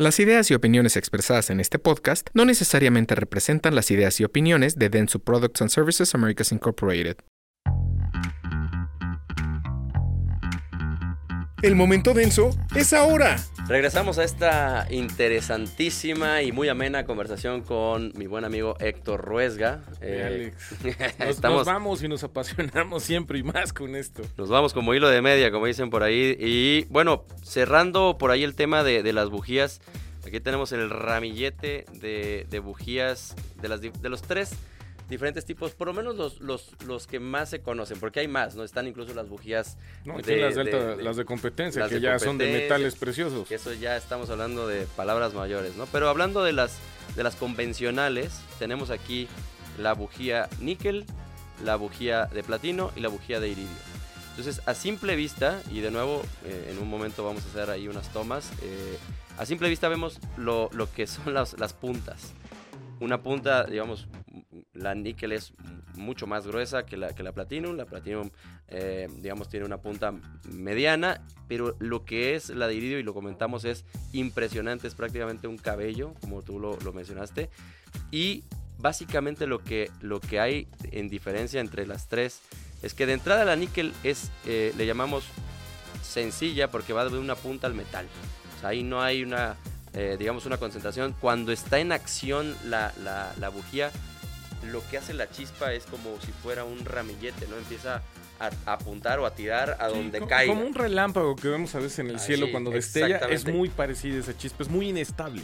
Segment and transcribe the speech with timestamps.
[0.00, 4.78] Las ideas y opiniones expresadas en este podcast no necesariamente representan las ideas y opiniones
[4.78, 7.16] de Densu Products and Services Americas Incorporated.
[11.60, 13.36] El momento denso es ahora.
[13.66, 19.82] Regresamos a esta interesantísima y muy amena conversación con mi buen amigo Héctor Ruesga.
[20.00, 24.22] Eh, Alex, nos, nos, vamos y nos apasionamos siempre y más con esto.
[24.36, 26.36] Nos vamos como hilo de media, como dicen por ahí.
[26.38, 29.80] Y bueno, cerrando por ahí el tema de, de las bujías,
[30.24, 34.54] aquí tenemos el ramillete de, de bujías de, las, de los tres
[35.08, 38.54] diferentes tipos, por lo menos los, los, los que más se conocen, porque hay más,
[38.54, 38.64] ¿no?
[38.64, 39.78] Están incluso las bujías.
[40.04, 42.96] No, de, las, de, alta, de, las de competencia, las que ya son de metales
[42.96, 43.48] preciosos.
[43.48, 45.86] Que eso ya estamos hablando de palabras mayores, ¿no?
[45.86, 46.78] Pero hablando de las,
[47.16, 49.28] de las convencionales, tenemos aquí
[49.78, 51.06] la bujía níquel,
[51.64, 53.68] la bujía de platino y la bujía de iridio.
[54.30, 57.88] Entonces, a simple vista, y de nuevo, eh, en un momento vamos a hacer ahí
[57.88, 58.96] unas tomas, eh,
[59.36, 62.34] a simple vista vemos lo, lo que son las, las puntas.
[63.00, 64.06] Una punta, digamos,
[64.78, 65.52] la níquel es
[65.94, 67.76] mucho más gruesa que la, que la platinum.
[67.76, 68.30] La platinum,
[68.68, 70.14] eh, digamos, tiene una punta
[70.50, 74.86] mediana, pero lo que es la de iridio, y lo comentamos, es impresionante.
[74.86, 77.50] Es prácticamente un cabello, como tú lo, lo mencionaste.
[78.10, 78.44] Y
[78.78, 82.40] básicamente lo que, lo que hay en diferencia entre las tres
[82.82, 85.24] es que de entrada la níquel es, eh, le llamamos
[86.02, 88.06] sencilla porque va de una punta al metal.
[88.56, 89.56] O sea, ahí no hay una,
[89.94, 91.14] eh, digamos, una concentración.
[91.20, 93.90] Cuando está en acción la, la, la bujía,
[94.68, 97.56] lo que hace la chispa es como si fuera un ramillete, ¿no?
[97.56, 98.02] Empieza
[98.40, 100.54] a, a apuntar o a tirar a Sí, donde como, caiga.
[100.54, 103.18] como un relámpago que vemos a veces en el Ah, cielo cuando destella.
[103.30, 105.42] Es muy parecida esa chispa, es muy inestable.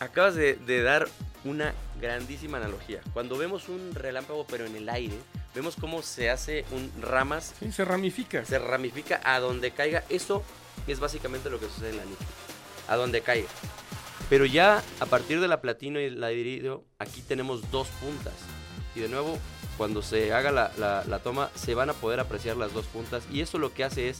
[0.00, 1.08] Acabas de, de dar
[1.44, 3.00] una grandísima analogía.
[3.12, 5.16] Cuando vemos un relámpago pero en el aire,
[5.54, 8.44] vemos cómo se hace un ramas, Sí, se ramifica.
[8.44, 10.04] se ramifica a donde caiga.
[10.08, 10.44] Eso
[10.86, 12.26] es básicamente lo que sucede en la níquel.
[12.86, 13.48] A donde caiga.
[14.30, 18.34] Pero ya a partir de la platino y la iridio, aquí tenemos dos puntas.
[18.94, 19.38] Y de nuevo,
[19.76, 23.22] cuando se haga la, la- la toma, se van a poder apreciar las dos puntas.
[23.32, 24.18] Y eso lo que hace es,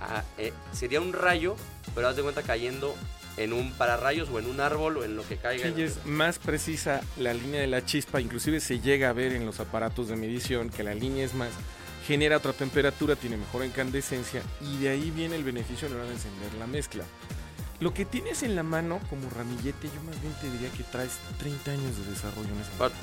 [0.00, 1.56] ah, eh, sería un rayo,
[1.94, 2.94] pero haz de cuenta cayendo
[3.36, 5.72] en un pararrayos o en un árbol o en lo que caiga.
[5.72, 9.46] Sí, es más precisa la línea de la chispa, inclusive se llega a ver en
[9.46, 11.50] los aparatos de medición que la línea es más,
[12.08, 16.06] genera otra temperatura, tiene mejor incandescencia y de ahí viene el beneficio a la hora
[16.06, 17.04] de encender la mezcla.
[17.80, 21.12] Lo que tienes en la mano como ramillete, yo más bien te diría que traes
[21.38, 23.00] 30 años de desarrollo en esa Pa- mano.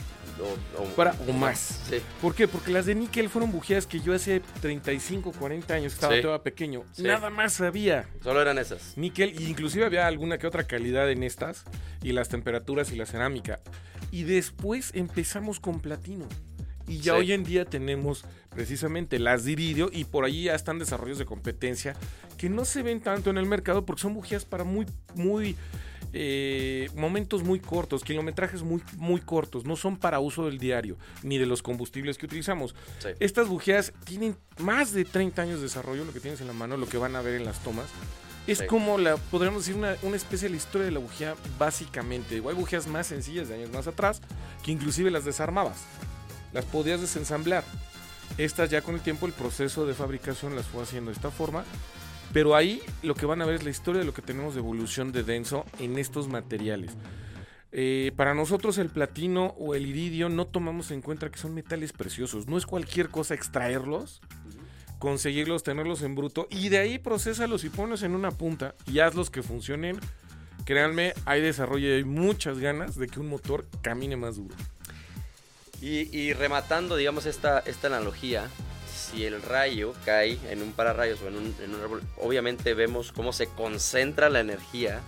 [0.77, 1.79] o, o- Para- o más.
[1.89, 1.97] Sí.
[2.21, 2.45] ¿Por qué?
[2.49, 6.21] Porque las de níquel fueron bujías que yo hace 35, 40 años estaba Sí.
[6.21, 6.83] todavía pequeño.
[6.91, 7.03] Sí.
[7.03, 8.09] Nada más sabía.
[8.21, 8.97] Solo eran esas.
[8.97, 11.63] Níquel, y inclusive había alguna que otra calidad en estas,
[12.03, 13.61] y las temperaturas y la cerámica.
[14.11, 16.27] Y después empezamos con platino.
[16.87, 20.79] Y ya hoy en día tenemos precisamente las de iridio, y por allí ya están
[20.79, 21.95] desarrollos de competencia
[22.37, 24.85] que no se ven tanto en el mercado porque son bujías para muy,
[25.15, 25.55] muy.
[26.17, 31.37] eh, momentos muy cortos, kilometrajes muy, muy cortos, no son para uso del diario ni
[31.37, 32.73] de los combustibles que utilizamos.
[32.99, 33.09] Sí.
[33.19, 36.77] Estas bujías tienen más de 30 años de desarrollo, lo que tienes en la mano,
[36.77, 37.87] lo que van a ver en las tomas.
[38.47, 38.65] Es Sí.
[38.67, 42.35] como la, podríamos decir, una, una especie de la historia de la bujía, básicamente.
[42.35, 44.21] Hay bujías más sencillas de años más atrás,
[44.63, 45.79] que inclusive las desarmabas.
[46.53, 47.65] Las podías desensamblar.
[48.37, 51.63] Estas ya con el tiempo el proceso de fabricación las fue haciendo de esta forma.
[52.33, 54.59] Pero ahí lo que van a ver es la historia de lo que tenemos de
[54.59, 56.91] evolución de denso en estos materiales.
[57.71, 61.93] Eh, para nosotros el platino o el iridio no tomamos en cuenta que son metales
[61.93, 62.47] preciosos.
[62.47, 64.21] No es cualquier cosa extraerlos,
[64.99, 69.29] conseguirlos, tenerlos en bruto y de ahí procesalos y ponlos en una punta y hazlos
[69.29, 69.97] que funcionen.
[70.65, 74.55] Créanme, hay desarrollo y hay muchas ganas de que un motor camine más duro.
[75.81, 78.49] Y, rematando, digamos, esta, esta analogía,
[78.91, 83.11] si el rayo cae en un pararrayos o en un, en un árbol, obviamente vemos
[83.11, 85.01] cómo se concentra la energía,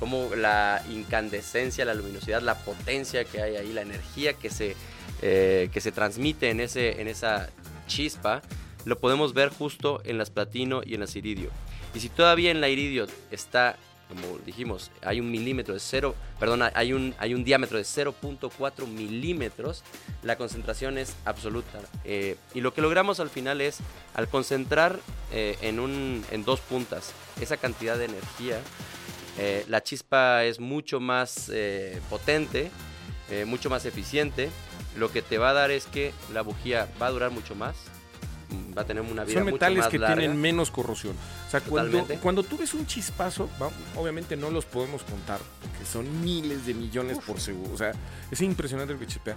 [0.00, 4.74] cómo la incandescencia, la luminosidad, la potencia que hay ahí, la energía que se,
[5.22, 7.48] eh, que se transmite en, ese, en esa
[7.86, 8.42] chispa,
[8.84, 11.50] lo podemos ver justo en las platino y en las iridio.
[11.94, 13.76] Y si todavía en la iridio está,
[14.08, 18.86] como dijimos, hay un milímetro de cero, perdón, hay un, hay un diámetro de 0.4
[18.86, 19.82] milímetros,
[20.22, 21.80] la concentración es absoluta.
[22.04, 23.78] Eh, y lo que logramos al final es,
[24.14, 25.00] al concentrar
[25.32, 28.60] eh, en, un, en dos puntas esa cantidad de energía,
[29.38, 32.70] eh, la chispa es mucho más eh, potente,
[33.30, 34.50] eh, mucho más eficiente.
[34.96, 37.74] Lo que te va a dar es que la bujía va a durar mucho más,
[38.76, 40.16] va a tener una vida Son mucho metales más que larga.
[40.16, 41.14] tienen menos corrosión.
[41.46, 43.48] O sea, cuando, cuando tú ves un chispazo,
[43.96, 47.72] obviamente no los podemos contar, porque son miles de millones por segundo.
[47.72, 47.92] O sea,
[48.30, 49.36] es impresionante lo que chispea.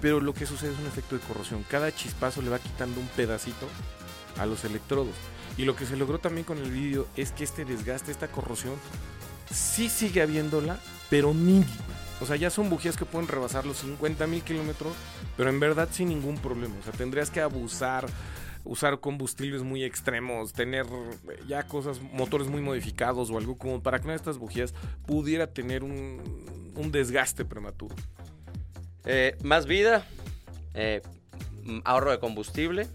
[0.00, 1.64] Pero lo que sucede es un efecto de corrosión.
[1.68, 3.66] Cada chispazo le va quitando un pedacito
[4.38, 5.14] a los electrodos.
[5.56, 8.74] Y lo que se logró también con el vídeo es que este desgaste, esta corrosión,
[9.52, 10.78] sí sigue habiéndola,
[11.10, 11.66] pero mínima.
[12.20, 14.92] O sea, ya son bujías que pueden rebasar los 50 mil kilómetros,
[15.36, 16.74] pero en verdad sin ningún problema.
[16.80, 18.06] O sea, tendrías que abusar,
[18.64, 20.86] usar combustibles muy extremos, tener
[21.46, 24.74] ya cosas, motores muy modificados o algo como para que una de estas bujías
[25.06, 27.94] pudiera tener un, un desgaste prematuro.
[29.04, 30.06] Eh, más vida,
[30.74, 31.02] eh,
[31.84, 32.86] ahorro de combustible,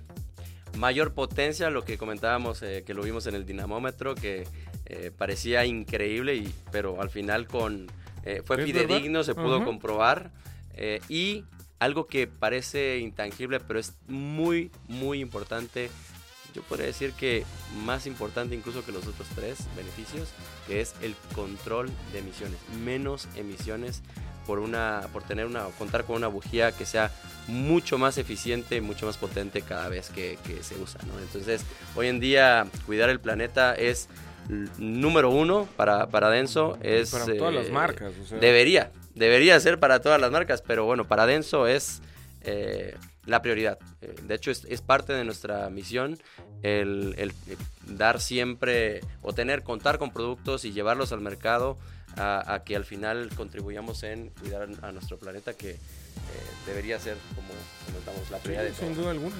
[0.77, 4.47] mayor potencia, lo que comentábamos, eh, que lo vimos en el dinamómetro, que
[5.17, 7.87] parecía increíble, y, pero al final con
[8.45, 10.31] fue fidedigno, se pudo comprobar.
[11.09, 11.45] y
[11.83, 15.89] algo que parece intangible, pero es muy, muy importante.
[16.55, 17.43] Yo podría decir que
[17.83, 20.29] más importante incluso que los otros tres beneficios,
[20.67, 22.57] que es el control de emisiones.
[22.83, 24.01] Menos emisiones
[24.45, 27.11] por una por tener una contar con una bujía que sea
[27.47, 31.63] mucho más eficiente mucho más potente cada vez que, se usa entonces
[31.95, 34.09] hoy en día cuidar el planeta es
[34.77, 40.01] número uno para, para Denso es para todas las eh, marcas debería debería ser para
[40.01, 42.01] todas las marcas pero bueno para Denso es
[42.41, 42.95] eh,
[43.25, 46.19] la prioridad eh, de hecho es, es, parte de nuestra misión
[46.61, 47.33] el, el
[47.85, 51.77] dar siempre o tener contar con productos y llevarlos al mercado
[52.17, 55.77] a, que al final contribuyamos en cuidar a nuestro planeta, que eh,
[56.65, 57.49] debería ser, como
[57.85, 59.35] comentamos, la prioridad de Sin duda alguna.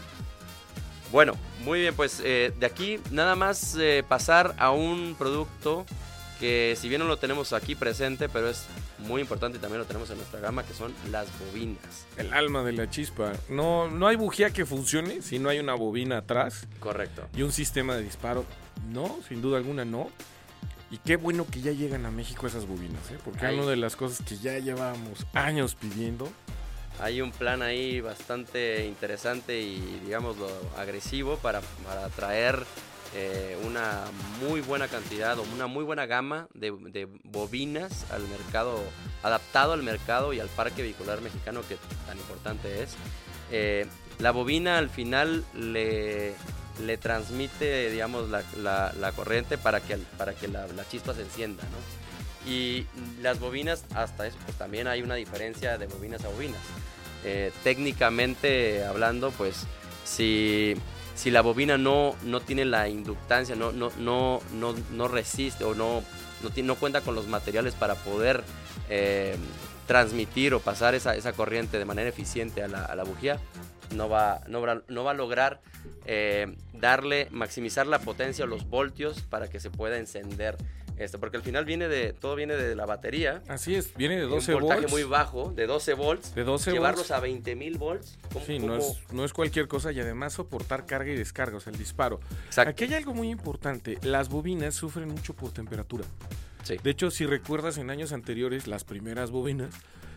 [1.12, 5.86] Bueno, muy bien, pues eh, de aquí nada más eh, pasar a un producto
[6.40, 8.66] que si bien no lo tenemos aquí presente, pero es
[9.04, 12.06] muy importante también lo tenemos en nuestra gama, que son las bobinas.
[12.18, 13.34] El alma de la chispa.
[13.50, 16.68] No, no hay bujía que funcione si no hay una bobina atrás.
[16.80, 17.28] Correcto.
[17.36, 18.46] Y un sistema de disparo.
[18.90, 20.10] No, sin duda alguna no.
[20.92, 23.18] Y qué bueno que ya llegan a México esas bobinas, ¿eh?
[23.26, 26.32] porque es una de las cosas que ya llevábamos años pidiendo.
[27.00, 30.48] Hay un plan ahí bastante interesante y, digámoslo,
[30.78, 32.64] agresivo para, para traer
[33.16, 34.06] eh, una
[34.42, 38.82] muy buena cantidad o una muy buena gama de, bobinas al mercado,
[39.22, 41.78] adaptado al mercado y al parque vehicular mexicano que
[42.08, 42.96] tan importante es.
[43.52, 43.86] Eh,
[44.20, 46.34] la bobina al final le,
[46.82, 52.52] le transmite, digamos, la, corriente para que, para que la, chispa se encienda, ¿no?
[52.52, 52.88] Y
[53.22, 56.60] las bobinas, hasta eso, pues también hay una diferencia de bobinas a bobinas.
[57.24, 59.66] Eh, técnicamente hablando, pues,
[60.04, 60.76] si,
[61.16, 65.76] si la bobina no, no tiene la inductancia, no, no, no, no, no resiste o
[65.76, 66.04] no,
[66.42, 68.44] no, no cuenta con los materiales para poder
[68.90, 69.38] eh,
[69.88, 73.40] transmitir o pasar esa, esa corriente de manera eficiente a la, a la bujía,
[73.96, 75.62] no va, no va, a lograr
[76.06, 80.58] eh, darle, maximizar la potencia o los voltios para que se pueda encender
[80.98, 83.42] esto, porque al final viene de, todo viene de la batería.
[83.48, 86.36] Así es, viene de 12 un voltaje muy bajo, de 12 volts.
[86.36, 88.18] De 12 llevarlos a 20 mil volts.
[88.46, 91.72] Sí, No, es, no es cualquier cosa y además soportar carga y descarga, o sea,
[91.72, 92.20] el disparo.
[92.46, 92.72] Exacto.
[92.72, 96.06] Aquí hay algo muy importante, las bobinas sufren mucho por temperatura.
[96.64, 96.78] Sí.
[96.82, 99.74] De hecho, si recuerdas en años anteriores, las primeras bobinas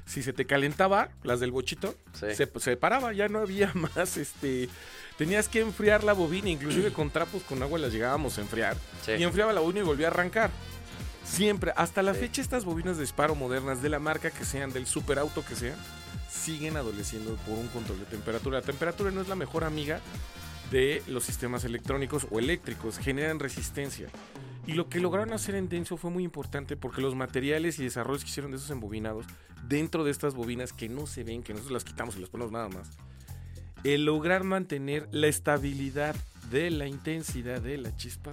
[0.06, 4.68] si se te calentaba, las del bochito, se, se, paraba, ya no había más, este,
[5.16, 8.76] tenías que enfriar la bobina, inclusive con trapos con agua las llegábamos a enfriar,
[9.06, 10.50] y enfriaba la bobina y volvía a arrancar.
[11.24, 14.86] Siempre, hasta la fecha estas bobinas de disparo modernas, de la marca que sean, del
[14.86, 15.76] superauto que sean,
[16.30, 18.60] siguen adoleciendo por un control de temperatura.
[18.60, 20.00] La temperatura no es la mejor amiga
[20.70, 24.08] de los sistemas electrónicos o eléctricos, generan resistencia.
[24.66, 28.24] Y lo que lograron hacer en Denso fue muy importante porque los materiales y desarrollos
[28.24, 29.26] que hicieron de esos embobinados,
[29.68, 32.52] dentro de estas bobinas que no se ven, que nosotros las quitamos y las ponemos
[32.52, 32.90] nada más,
[33.94, 36.16] el lograr mantener la estabilidad
[36.50, 38.32] de la intensidad de la chispa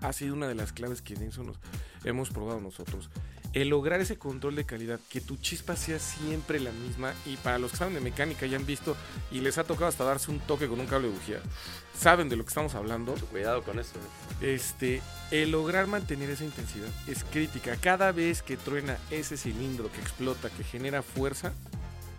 [0.00, 1.58] ha sido una de las claves que Denso nos
[2.04, 3.10] hemos probado nosotros
[3.52, 7.58] el lograr ese control de calidad, que tu chispa sea siempre la misma y para
[7.58, 8.96] los que saben de mecánica ya han visto
[9.30, 11.40] y les ha tocado hasta darse un toque con un cable de bujía,
[11.98, 13.14] saben de lo que estamos hablando.
[13.30, 13.94] Cuidado con eso.
[14.42, 14.54] ¿eh?
[14.54, 17.76] Este, el lograr mantener esa intensidad es crítica.
[17.76, 21.52] Cada vez que truena ese cilindro que explota, que genera fuerza,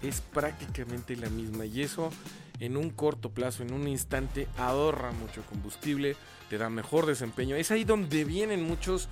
[0.01, 2.11] es prácticamente la misma y eso
[2.59, 6.15] en un corto plazo, en un instante, ahorra mucho combustible,
[6.49, 7.55] te da mejor desempeño.
[7.55, 9.07] Es ahí donde vienen muchos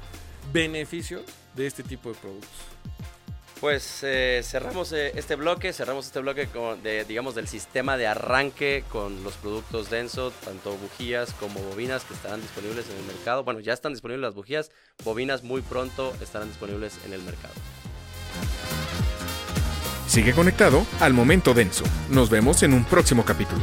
[0.52, 1.24] beneficios
[1.56, 2.50] de este tipo de productos.
[3.60, 8.06] Pues eh, cerramos eh, este bloque, cerramos este bloque con, de, digamos, del sistema de
[8.06, 13.44] arranque con los productos Denso, tanto bujías como bobinas que estarán disponibles en el mercado.
[13.44, 14.70] Bueno, ya están disponibles las bujías,
[15.04, 17.54] bobinas muy pronto estarán disponibles en el mercado.
[20.08, 21.84] Sigue conectado al momento Denso.
[22.10, 23.62] Nos vemos en un próximo capítulo.